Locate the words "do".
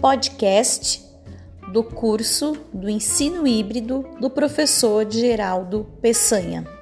1.72-1.82, 2.72-2.88, 4.20-4.30